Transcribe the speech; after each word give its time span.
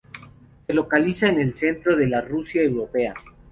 Se 0.65 0.73
localiza 0.73 1.29
en 1.29 1.39
el 1.39 1.53
centro 1.53 1.95
de 1.95 2.07
la 2.07 2.21
Rusia 2.21 2.63
europea. 2.63 3.13